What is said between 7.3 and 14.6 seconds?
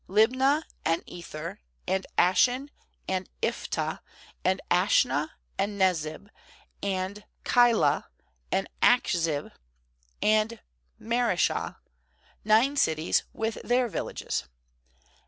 Keilah, and Achzib, and Mare shah; nine cities with their villages.